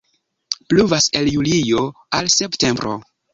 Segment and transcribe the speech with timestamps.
[0.67, 3.03] Pluvas el julio al septembro.